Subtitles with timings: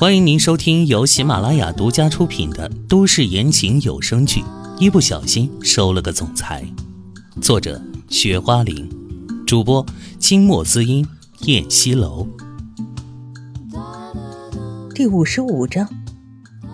[0.00, 4.40] 欢迎您收听由喜马拉雅独家出品的都市言情有声剧
[4.78, 6.64] 《一不小心收了个总裁》，
[7.42, 8.88] 作者：雪花玲，
[9.44, 9.84] 主播：
[10.20, 11.04] 清墨滋音、
[11.46, 12.28] 燕西楼。
[14.94, 15.88] 第五十五章，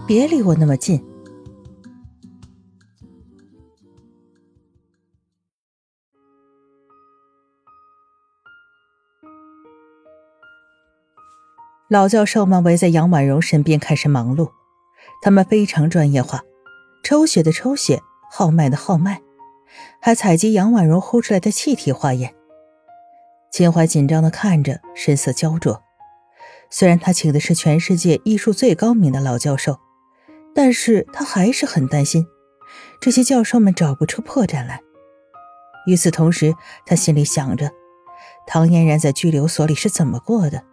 [0.06, 1.02] 别离我那么近。
[11.90, 14.50] 老教授们围在杨婉容身边开始忙碌，
[15.20, 16.40] 他们非常专业化，
[17.02, 19.20] 抽血的抽血，号脉的号脉，
[20.00, 22.34] 还采集杨婉容呼出来的气体化验。
[23.50, 25.82] 秦淮紧张的看着，神色焦灼。
[26.70, 29.78] 虽然他请的是全世界医术最高明的老教授，
[30.54, 32.26] 但是他还是很担心
[32.98, 34.80] 这些教授们找不出破绽来。
[35.86, 36.54] 与此同时，
[36.86, 37.70] 他心里想着，
[38.46, 40.64] 唐嫣然在拘留所里是怎么过的。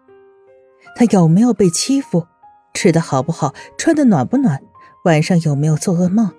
[0.95, 2.27] 他有没有被欺负？
[2.73, 3.53] 吃的好不好？
[3.77, 4.61] 穿的暖不暖？
[5.05, 6.31] 晚上有没有做噩梦？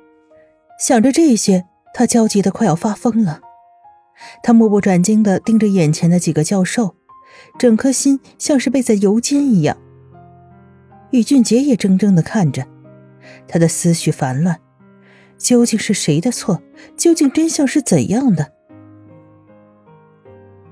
[0.78, 3.40] 想着这些，他焦急的快要发疯了。
[4.42, 6.94] 他目不转睛的盯着眼前的几个教授，
[7.58, 9.76] 整颗心像是被在油煎一样。
[11.10, 12.66] 宇俊杰也怔怔的看着，
[13.46, 14.58] 他的思绪烦乱。
[15.38, 16.62] 究竟是谁的错？
[16.96, 18.52] 究竟真相是怎样的？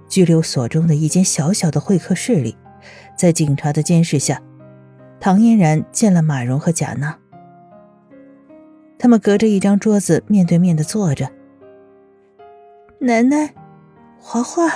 [0.08, 2.56] 拘留所中的一间小小的会客室里。
[3.20, 4.40] 在警察的监视下，
[5.20, 7.18] 唐嫣然见了马蓉和贾娜。
[8.98, 11.30] 他们隔着一张桌子面对面的坐着。
[12.98, 13.52] 奶奶，
[14.18, 14.72] 华华。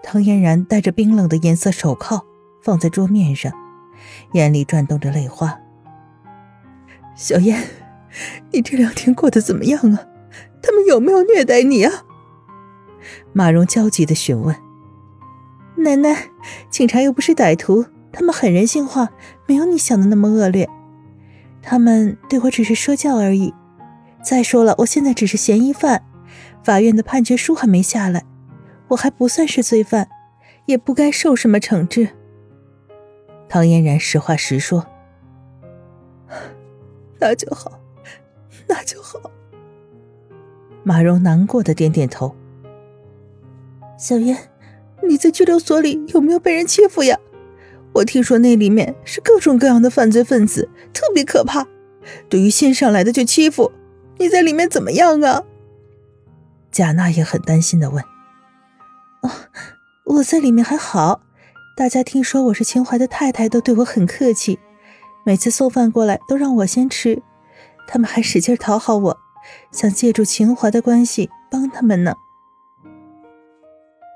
[0.00, 2.24] 唐嫣然戴着冰冷的颜色手铐
[2.62, 3.52] 放在桌面上，
[4.34, 5.58] 眼里转动着泪花。
[7.16, 7.64] 小燕，
[8.52, 10.06] 你这两天过得怎么样啊？
[10.62, 12.04] 他们有没有虐待你啊？
[13.32, 14.54] 马蓉焦急的询问。
[15.76, 16.30] 奶奶，
[16.70, 19.10] 警察又不是歹徒，他们很人性化，
[19.46, 20.68] 没有你想的那么恶劣。
[21.62, 23.52] 他们对我只是说教而已。
[24.22, 26.02] 再说了，我现在只是嫌疑犯，
[26.64, 28.24] 法院的判决书还没下来，
[28.88, 30.08] 我还不算是罪犯，
[30.64, 32.08] 也不该受什么惩治。
[33.48, 34.84] 唐嫣然实话实说。
[37.18, 37.78] 那就好，
[38.66, 39.20] 那就好。
[40.82, 42.34] 马蓉难过的点点头。
[43.98, 44.36] 小燕。
[45.08, 47.18] 你在拘留所里有没有被人欺负呀？
[47.94, 51.66] 我听说那里面是各种各样的犯罪分子，特别可怕。
[52.28, 53.72] 对于新上来的就欺负，
[54.18, 55.42] 你在里面怎么样啊？
[56.70, 58.04] 贾娜也很担心的问。
[59.22, 59.30] 哦，
[60.04, 61.22] 我在里面还好，
[61.76, 64.58] 大家听说我是秦淮的太太，都对我很客气，
[65.24, 67.22] 每次送饭过来都让我先吃，
[67.88, 69.18] 他们还使劲讨好我，
[69.72, 72.14] 想借助秦淮的关系帮他们呢。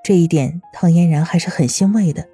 [0.03, 2.27] 这一点，唐嫣然还是很欣慰的，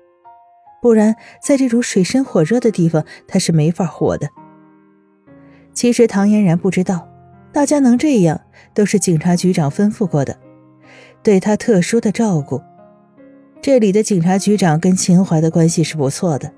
[0.80, 4.28] 不然在这种水深火热的地方，她是没法活的。
[5.72, 7.08] 其实唐嫣然不知道，
[7.52, 8.40] 大家能这样，
[8.72, 10.38] 都是警察局长吩咐过的，
[11.22, 12.62] 对她特殊的照顾。
[13.60, 16.52] 这里的警察局长跟秦淮的关系是不错的，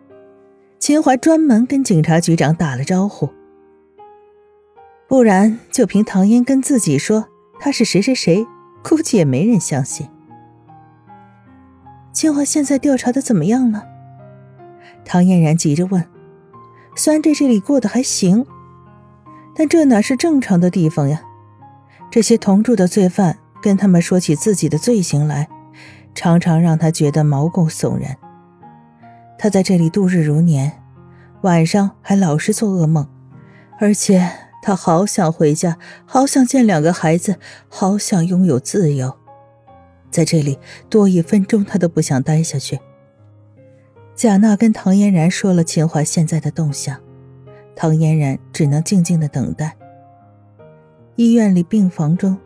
[0.78, 3.30] 秦淮专门跟警察局长打了招呼，
[5.08, 7.26] 不然就凭唐嫣跟自己说
[7.58, 8.46] 他是谁谁谁，
[8.82, 10.06] 估计也没人相信。
[12.18, 13.86] 清华现在调查的怎么样了？
[15.04, 16.04] 唐嫣然急着问。
[16.96, 18.44] 虽然在这里过得还行，
[19.54, 21.22] 但这哪是正常的地方呀？
[22.10, 25.48] 这些同住的罪犯跟他们说起自己的罪行来，
[26.12, 28.16] 常常让他觉得毛骨悚然。
[29.38, 30.82] 他在这里度日如年，
[31.42, 33.08] 晚上还老是做噩梦，
[33.78, 34.28] 而且
[34.60, 39.17] 他好想回家，好想见两个孩子，好想拥有自由。
[40.10, 40.58] 在这里
[40.88, 42.78] 多一分钟，他都不想待下去。
[44.14, 47.00] 贾娜跟唐嫣然说了秦淮现在的动向，
[47.76, 49.76] 唐嫣然只能静静的等待。
[51.16, 52.36] 医院里病房中，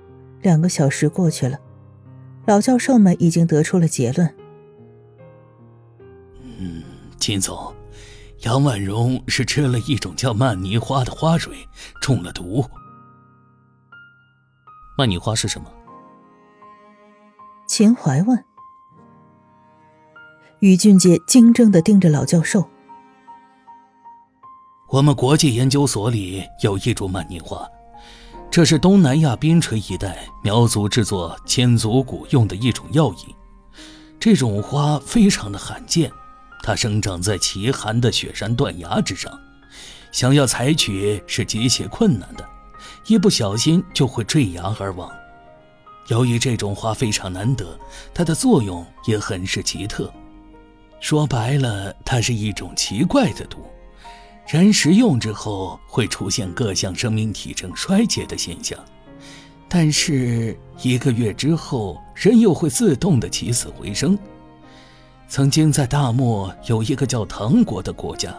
[0.43, 1.59] 两个小时过去了，
[2.47, 4.35] 老教授们已经得出了结论。
[6.59, 6.83] 嗯，
[7.19, 7.75] 秦总，
[8.41, 11.57] 杨婉容是吃了一种叫曼尼花的花蕊，
[12.01, 12.65] 中了毒。
[14.99, 15.73] 曼尼花是什么？
[17.75, 18.45] 秦淮问，
[20.59, 22.69] 于俊杰惊怔的盯着老教授。
[24.91, 27.67] 我们国际研究所里有一株曼尼花，
[28.51, 33.35] 这是东南亚边陲一带苗族制作千足骨用的一种药引。
[34.21, 36.13] 这种花非常的罕见，
[36.63, 39.33] 它生长在奇寒的雪山断崖之上，
[40.11, 42.47] 想要采取是极其困难的，
[43.07, 45.11] 一不小心就会坠崖而亡。
[46.09, 47.79] 由于这种花非常难得，
[48.13, 50.13] 它的作用也很是奇特。
[51.01, 53.59] 说白了，它是一种奇怪的毒，
[54.47, 58.79] 人食用之后会出现各项生命体征衰竭的现象，
[59.69, 64.19] 但是一个月之后，人又会自动的起死回生。
[65.29, 68.33] 曾经在大漠有一个叫唐国的国家，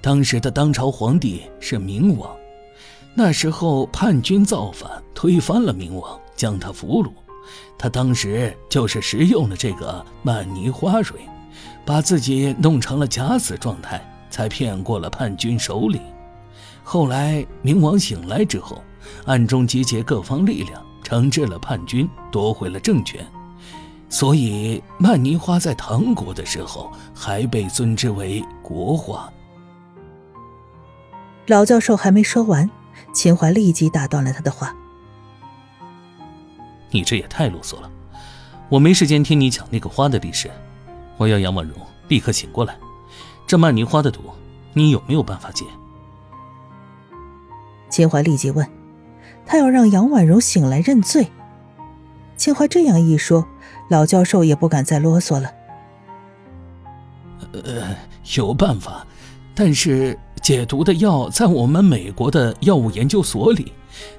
[0.00, 2.34] 当时的当朝皇帝是明王，
[3.14, 7.10] 那时候叛军造反，推翻了明王，将他俘虏，
[7.76, 11.20] 他当时就是食用了这个曼尼花蕊。
[11.84, 14.00] 把自己弄成了假死状态，
[14.30, 16.00] 才骗过了叛军首领。
[16.84, 18.82] 后来明王醒来之后，
[19.26, 23.26] 暗中集结各方力量，惩治了叛军，夺回了政权。
[24.08, 29.30] 所以曼尼花在唐国的时候，还被尊之为国花。
[31.46, 32.70] 老教授还没说完，
[33.12, 34.72] 秦淮立即打断了他的话
[36.90, 37.90] ：“你这也太啰嗦了，
[38.68, 40.50] 我没时间听你讲那个花的历史。”
[41.16, 41.76] 我要杨婉容
[42.08, 42.76] 立刻醒过来，
[43.46, 44.20] 这曼尼花的毒，
[44.72, 45.66] 你有没有办法解？
[47.90, 48.66] 秦淮立即问，
[49.44, 51.28] 他要让杨婉容醒来认罪。
[52.36, 53.46] 秦淮这样一说，
[53.90, 55.50] 老教授也不敢再啰嗦了。
[57.52, 57.94] 呃，
[58.36, 59.06] 有办法，
[59.54, 63.74] 但是解毒的药在我们美国的药物研究所里，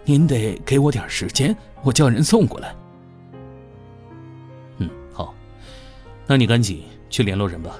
[0.06, 2.76] 您得给我点时间，我叫人送过来。
[4.78, 5.34] 嗯，好
[6.28, 7.78] 那你赶紧去联络人吧。”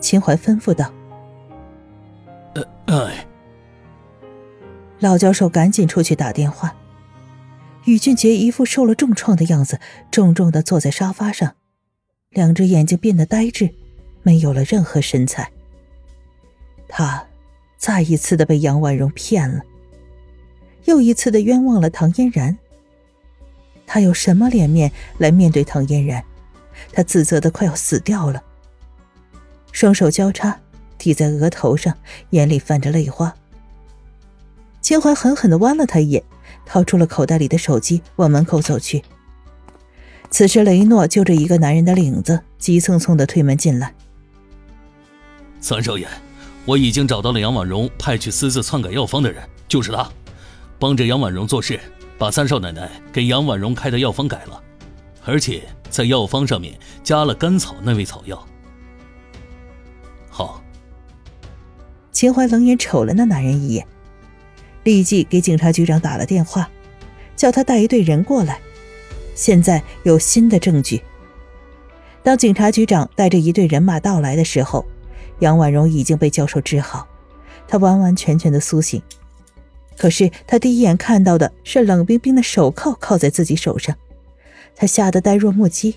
[0.00, 0.92] 秦淮吩咐道。
[2.86, 3.26] “呃，哎。”
[5.00, 6.74] 老教授赶紧出去打电话。
[7.84, 9.80] 宇俊杰一副受了重创的样子，
[10.10, 11.54] 重重的坐在沙发上，
[12.30, 13.70] 两只眼睛变得呆滞，
[14.22, 15.50] 没有了任何神采。
[16.88, 17.24] 他
[17.76, 19.62] 再一次的被杨婉容骗了，
[20.84, 22.56] 又一次的冤枉了唐嫣然。
[23.86, 26.22] 他有什么脸面来面对唐嫣然？
[26.92, 28.42] 他自责的快要死掉了，
[29.72, 30.58] 双手交叉
[30.96, 31.96] 抵在额头上，
[32.30, 33.34] 眼里泛着泪花。
[34.80, 36.22] 秦淮狠狠的剜了他一眼，
[36.64, 39.02] 掏出了口袋里的手机，往门口走去。
[40.30, 43.92] 此时，雷诺揪着一个男人的领子，急匆匆的推门进来。
[45.60, 46.06] 三少爷，
[46.64, 50.08] 我已经找到了杨婉容派去私自篡改药方的人，就是他，
[50.78, 51.80] 帮着杨婉容做事，
[52.16, 54.62] 把三少奶奶给杨婉容开的药方改了，
[55.24, 55.62] 而且。
[55.90, 58.46] 在药方上面加了甘草那味草药。
[60.28, 60.62] 好。
[62.12, 63.86] 秦淮冷眼瞅了那男人一眼，
[64.84, 66.68] 立即给警察局长打了电话，
[67.34, 68.60] 叫他带一队人过来。
[69.34, 71.02] 现在有新的证据。
[72.22, 74.84] 当警察局长带着一队人马到来的时候，
[75.38, 77.08] 杨婉容已经被教授治好，
[77.66, 79.00] 她完完全全的苏醒。
[79.98, 83.94] 可是他第一眼看到的是冷冰冰的手铐铐在自己手上。
[84.76, 85.96] 他吓得呆若木鸡，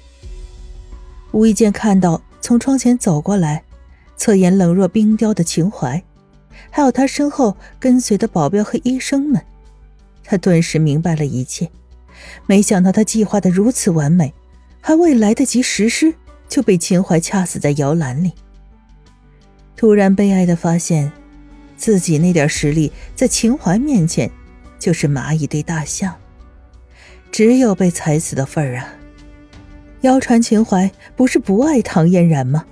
[1.32, 3.64] 无意间看到从窗前走过来、
[4.18, 6.04] 侧颜冷若冰雕的秦淮，
[6.72, 9.40] 还有他身后跟随的保镖和医生们，
[10.24, 11.70] 他顿时明白了一切。
[12.48, 14.34] 没想到他计划的如此完美，
[14.82, 16.16] 还未来得及实施，
[16.50, 18.34] 就被秦淮掐死在摇篮里。
[19.76, 21.12] 突然悲哀的发现，
[21.82, 24.30] 自己那点实力在秦淮面前，
[24.78, 26.16] 就是蚂蚁对大象。
[27.32, 28.94] 只有被踩死的份儿啊！
[30.02, 32.64] 谣传秦淮不是不爱唐嫣然吗？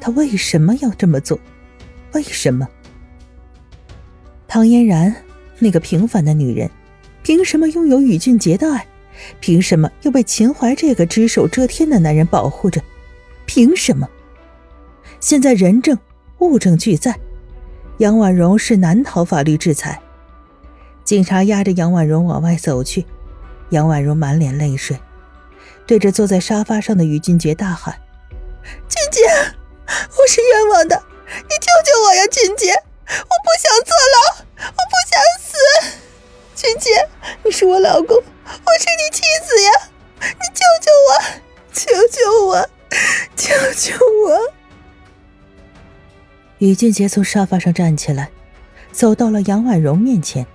[0.00, 1.38] 他为什么要这么做？
[2.12, 2.66] 为什么？
[4.48, 5.14] 唐嫣然
[5.60, 6.68] 那个平凡的女人，
[7.22, 8.84] 凭什么拥有宇俊杰的爱？
[9.38, 12.82] 凭什么又被秦淮这个只手遮天的男人保护着？
[13.46, 14.08] 凭什么？
[15.20, 15.96] 现在人证
[16.40, 17.16] 物证俱在，
[18.00, 20.00] 杨婉容是难逃法律制裁。
[21.04, 23.04] 警察押着杨婉容往外走去。
[23.68, 24.98] 杨婉容满脸泪水，
[25.86, 28.00] 对着坐在沙发上的于俊杰大喊
[28.88, 32.26] ：“俊杰，我是冤枉的，你救救我呀！
[32.28, 35.52] 俊杰，我不想坐牢，我不想死。
[36.56, 37.06] 俊杰，
[37.44, 39.70] 你是我老公，我是你妻子呀！
[40.22, 41.10] 你救救我，
[41.70, 42.68] 救救我，
[43.36, 43.94] 救救
[44.26, 44.52] 我！”
[46.60, 48.30] 于俊杰从沙发上站起来，
[48.92, 50.46] 走到了杨婉容面前。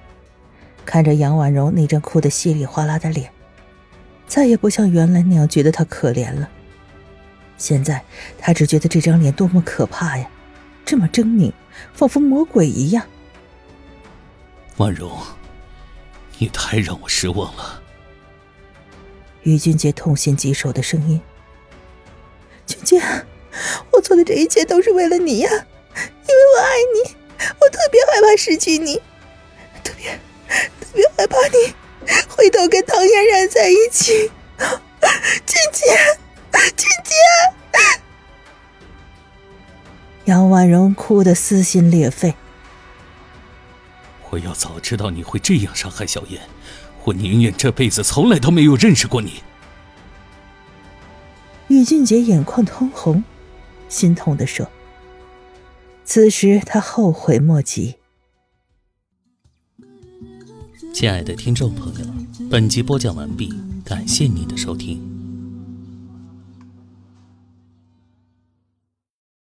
[0.85, 3.31] 看着杨婉容那张哭得稀里哗啦的脸，
[4.27, 6.47] 再也不像原来那样觉得她可怜了。
[7.57, 8.03] 现在
[8.37, 10.29] 他只觉得这张脸多么可怕呀，
[10.85, 11.51] 这么狰狞，
[11.93, 13.03] 仿佛魔鬼一样。
[14.77, 15.11] 婉容，
[16.37, 17.81] 你太让我失望了。
[19.41, 21.19] 于俊杰痛心疾首的声音
[22.67, 23.01] ：“俊杰，
[23.91, 27.15] 我做的这一切都是为了你呀，因为我爱你，
[27.59, 29.01] 我特别害怕失去你，
[29.83, 31.73] 特别……”特别害怕你
[32.29, 35.85] 回头跟唐嫣然在一起，俊杰，
[36.77, 37.15] 俊杰。
[40.25, 42.33] 杨婉容哭得撕心裂肺。
[44.29, 46.41] 我要早知道你会这样伤害小燕，
[47.03, 49.43] 我宁愿这辈子从来都没有认识过你。
[51.67, 53.23] 玉俊杰眼眶通红，
[53.89, 54.69] 心痛的说
[56.05, 57.95] ：“此时他后悔莫及。”
[60.93, 62.05] 亲爱的听众朋友，
[62.49, 65.14] 本集播讲完毕，感谢您的收听。